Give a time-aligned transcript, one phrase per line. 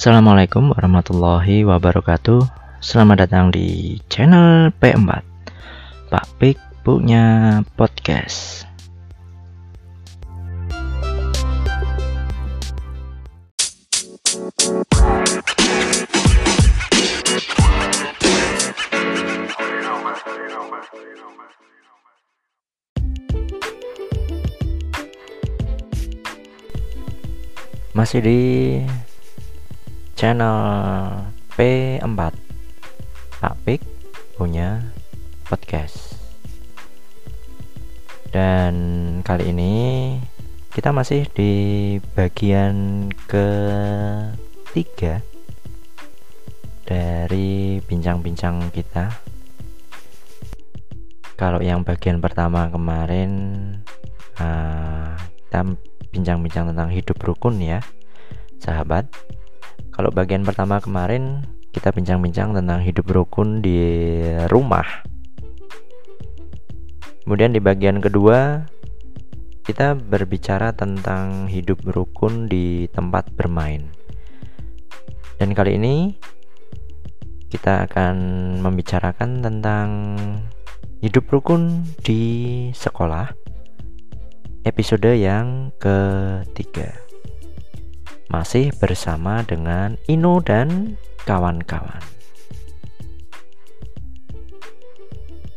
[0.00, 2.40] Assalamualaikum warahmatullahi wabarakatuh.
[2.80, 5.20] Selamat datang di channel P4
[6.08, 8.64] Pak Pik punya podcast.
[27.92, 28.40] Masih di
[30.20, 30.60] channel
[31.56, 32.20] P4
[33.40, 33.80] Pak Pik
[34.36, 34.84] punya
[35.48, 36.12] podcast.
[38.28, 38.76] Dan
[39.24, 39.72] kali ini
[40.76, 41.52] kita masih di
[42.12, 45.24] bagian ketiga
[46.84, 49.16] dari bincang-bincang kita.
[51.40, 53.32] Kalau yang bagian pertama kemarin
[54.36, 55.64] uh, kita
[56.12, 57.80] bincang-bincang tentang hidup rukun ya
[58.60, 59.08] sahabat
[60.00, 61.44] kalau bagian pertama kemarin
[61.76, 63.84] kita bincang-bincang tentang hidup rukun di
[64.48, 65.04] rumah.
[67.20, 68.64] Kemudian di bagian kedua
[69.60, 73.92] kita berbicara tentang hidup rukun di tempat bermain.
[75.36, 76.16] Dan kali ini
[77.52, 78.16] kita akan
[78.64, 80.16] membicarakan tentang
[81.04, 83.28] hidup rukun di sekolah
[84.64, 87.09] episode yang ketiga
[88.30, 90.94] masih bersama dengan Ino dan
[91.26, 91.98] kawan-kawan.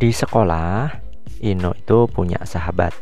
[0.00, 0.90] Di sekolah,
[1.44, 2.96] Ino itu punya sahabat.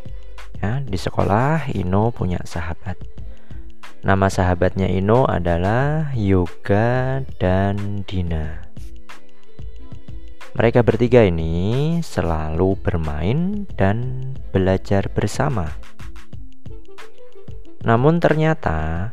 [0.59, 2.99] Ya, di sekolah Ino punya sahabat.
[4.03, 8.67] Nama sahabatnya Ino adalah Yoga dan Dina.
[10.53, 14.21] Mereka bertiga ini selalu bermain dan
[14.51, 15.71] belajar bersama.
[17.87, 19.11] Namun ternyata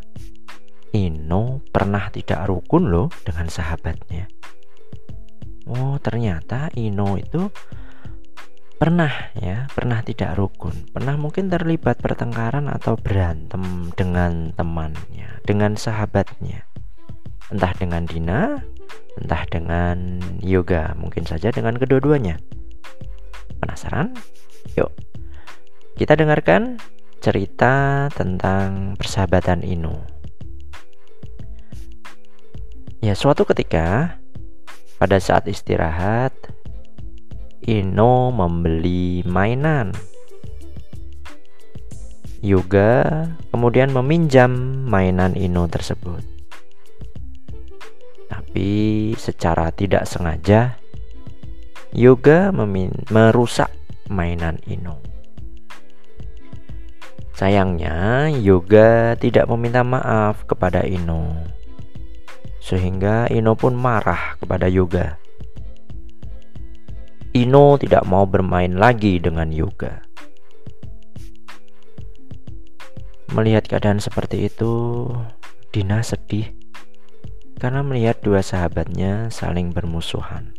[0.89, 4.25] Ino pernah tidak rukun loh dengan sahabatnya.
[5.69, 7.53] Oh, ternyata Ino itu
[8.79, 10.89] pernah ya, pernah tidak rukun.
[10.89, 16.65] Pernah mungkin terlibat pertengkaran atau berantem dengan temannya, dengan sahabatnya.
[17.53, 18.57] Entah dengan Dina,
[19.21, 22.41] entah dengan Yoga, mungkin saja dengan kedua-duanya.
[23.61, 24.17] Penasaran?
[24.73, 24.89] Yuk,
[25.99, 26.81] kita dengarkan
[27.19, 30.18] cerita tentang persahabatan Ino.
[32.99, 34.19] Ya, suatu ketika
[34.99, 36.35] pada saat istirahat,
[37.63, 39.95] Ino membeli mainan.
[42.43, 43.23] Yoga
[43.55, 44.51] kemudian meminjam
[44.83, 46.19] mainan Ino tersebut.
[48.27, 48.71] Tapi
[49.15, 50.75] secara tidak sengaja,
[51.95, 52.51] Yoga
[53.11, 53.71] merusak
[54.11, 54.99] mainan Ino.
[57.31, 61.58] Sayangnya, Yoga tidak meminta maaf kepada Ino
[62.59, 65.15] sehingga Ino pun marah kepada Yoga.
[67.33, 70.03] Ino tidak mau bermain lagi dengan Yoga.
[73.31, 75.05] Melihat keadaan seperti itu,
[75.69, 76.49] Dina sedih
[77.59, 80.55] karena melihat dua sahabatnya saling bermusuhan.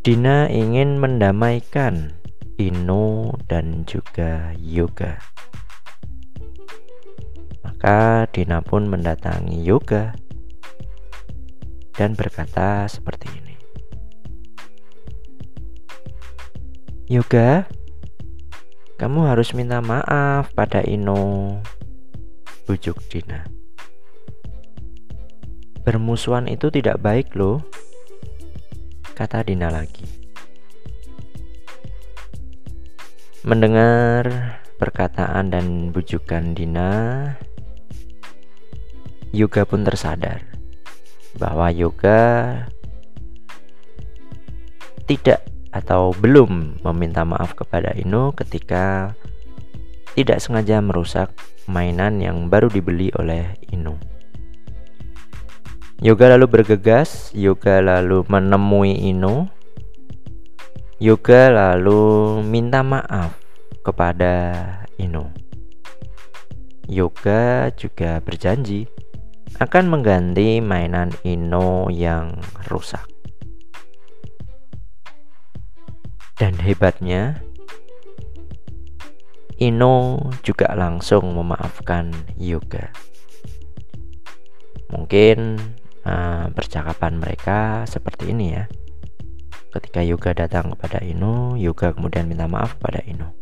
[0.00, 2.16] Dina ingin mendamaikan
[2.56, 5.20] Ino dan juga Yoga.
[7.78, 10.10] Maka Dina pun mendatangi Yoga
[11.94, 13.54] dan berkata seperti ini.
[17.06, 17.70] Yoga,
[18.98, 21.62] kamu harus minta maaf pada Ino.
[22.66, 23.46] Bujuk Dina.
[25.86, 27.62] Bermusuhan itu tidak baik loh,
[29.14, 30.02] kata Dina lagi.
[33.46, 34.26] Mendengar
[34.82, 36.90] perkataan dan bujukan Dina,
[39.28, 40.40] Yoga pun tersadar
[41.36, 42.20] bahwa Yoga
[45.04, 49.12] tidak atau belum meminta maaf kepada Ino ketika
[50.16, 51.30] tidak sengaja merusak
[51.68, 54.00] mainan yang baru dibeli oleh Ino.
[56.00, 59.52] Yoga lalu bergegas, Yoga lalu menemui Ino.
[60.98, 63.36] Yoga lalu minta maaf
[63.84, 64.64] kepada
[64.98, 65.30] Ino.
[66.88, 68.88] Yoga juga berjanji
[69.56, 72.36] akan mengganti mainan Ino yang
[72.68, 73.08] rusak.
[76.36, 77.40] Dan hebatnya,
[79.58, 82.94] Ino juga langsung memaafkan Yoga.
[84.94, 85.58] Mungkin
[86.06, 88.70] uh, percakapan mereka seperti ini ya.
[89.74, 93.34] Ketika Yoga datang kepada Ino, Yoga kemudian minta maaf kepada Ino.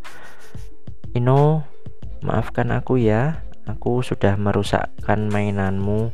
[1.12, 1.68] Ino,
[2.24, 6.10] maafkan aku ya aku sudah merusakkan mainanmu.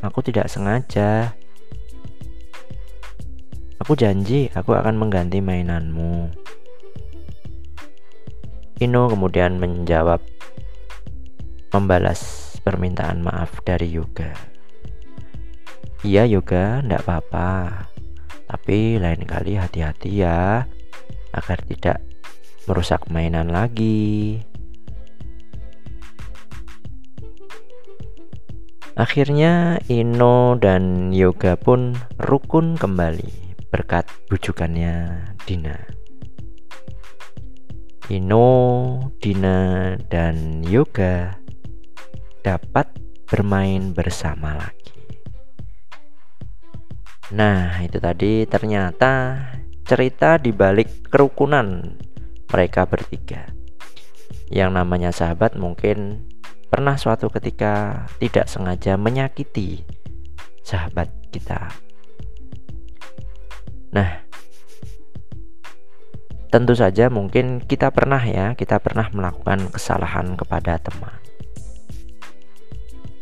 [0.00, 1.34] Aku tidak sengaja.
[3.82, 6.30] Aku janji aku akan mengganti mainanmu.
[8.80, 10.22] Ino kemudian menjawab
[11.74, 14.34] membalas permintaan maaf dari Yoga.
[16.06, 17.86] Iya Yoga, ndak apa-apa.
[18.44, 20.62] Tapi lain kali hati-hati ya
[21.34, 21.98] agar tidak
[22.70, 24.40] merusak mainan lagi.
[28.94, 35.74] Akhirnya Ino dan Yoga pun rukun kembali berkat bujukannya Dina.
[38.06, 38.46] Ino,
[39.18, 41.34] Dina, dan Yoga
[42.46, 42.86] dapat
[43.26, 44.94] bermain bersama lagi.
[47.34, 49.42] Nah, itu tadi ternyata
[49.82, 51.98] cerita di balik kerukunan
[52.46, 53.50] mereka bertiga.
[54.54, 56.30] Yang namanya sahabat mungkin
[56.74, 59.86] pernah suatu ketika tidak sengaja menyakiti
[60.66, 61.70] sahabat kita.
[63.94, 64.26] Nah,
[66.50, 71.14] tentu saja mungkin kita pernah ya, kita pernah melakukan kesalahan kepada teman.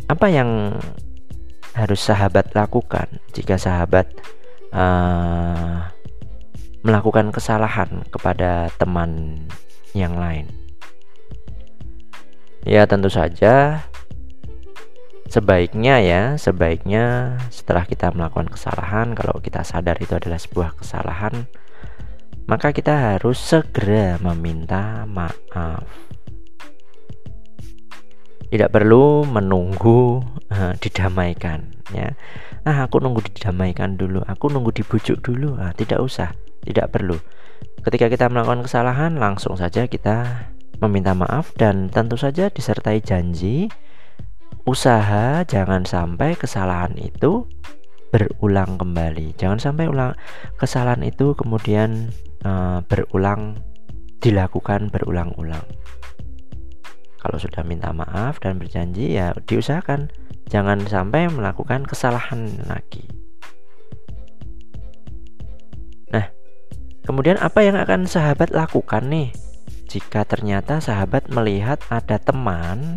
[0.09, 0.81] Apa yang
[1.77, 4.09] harus sahabat lakukan jika sahabat
[4.73, 5.93] uh,
[6.81, 9.45] melakukan kesalahan kepada teman
[9.93, 10.62] yang lain?
[12.63, 13.87] Ya tentu saja.
[15.33, 21.49] Sebaiknya ya sebaiknya setelah kita melakukan kesalahan kalau kita sadar itu adalah sebuah kesalahan
[22.45, 25.89] maka kita harus segera meminta maaf.
[28.53, 30.21] Tidak perlu menunggu
[30.53, 31.65] uh, didamaikan
[31.97, 32.13] ya.
[32.69, 35.57] Nah aku nunggu didamaikan dulu aku nunggu dibujuk dulu.
[35.57, 37.17] Nah, tidak usah tidak perlu.
[37.81, 40.52] Ketika kita melakukan kesalahan langsung saja kita
[40.83, 43.71] meminta maaf dan tentu saja disertai janji
[44.67, 47.47] usaha jangan sampai kesalahan itu
[48.13, 49.33] berulang kembali.
[49.41, 50.13] Jangan sampai ulang
[50.61, 52.13] kesalahan itu kemudian
[52.45, 53.57] uh, berulang
[54.21, 55.65] dilakukan berulang-ulang.
[57.19, 60.13] Kalau sudah minta maaf dan berjanji ya diusahakan
[60.51, 63.09] jangan sampai melakukan kesalahan lagi.
[66.13, 66.29] Nah,
[67.09, 69.33] kemudian apa yang akan sahabat lakukan nih?
[69.93, 72.97] Jika ternyata sahabat melihat ada teman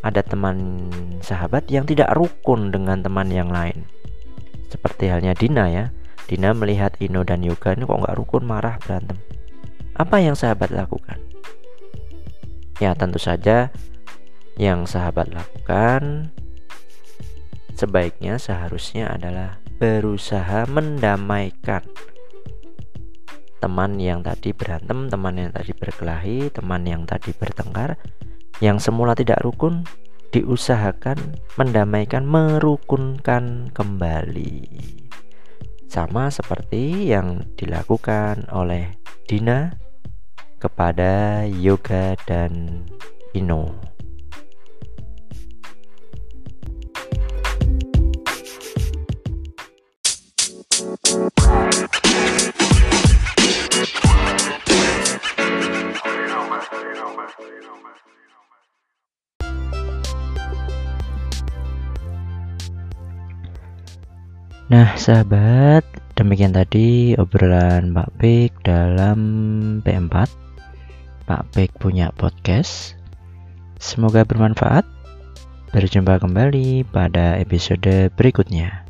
[0.00, 0.88] ada teman
[1.20, 3.84] sahabat yang tidak rukun dengan teman yang lain.
[4.72, 5.92] Seperti halnya Dina ya.
[6.24, 9.20] Dina melihat Ino dan Yoga ini kok nggak rukun marah berantem.
[10.00, 11.20] Apa yang sahabat lakukan?
[12.80, 13.68] Ya tentu saja
[14.56, 16.32] yang sahabat lakukan
[17.76, 21.84] sebaiknya seharusnya adalah berusaha mendamaikan
[23.60, 28.00] teman yang tadi berantem, teman yang tadi berkelahi, teman yang tadi bertengkar,
[28.64, 29.84] yang semula tidak rukun,
[30.32, 34.64] diusahakan mendamaikan, merukunkan kembali.
[35.90, 38.94] Sama seperti yang dilakukan oleh
[39.28, 39.74] Dina
[40.62, 42.86] kepada Yoga dan
[43.34, 43.89] Ino.
[64.70, 65.82] Nah, sahabat,
[66.14, 69.18] demikian tadi obrolan Pak Pik dalam
[69.82, 70.30] P4.
[71.26, 72.94] Pak Pik punya podcast.
[73.82, 74.86] Semoga bermanfaat.
[75.74, 78.86] Berjumpa kembali pada episode berikutnya.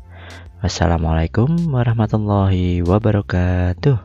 [0.61, 3.97] Wassalamualaikum warahmatullahi wabarakatuh.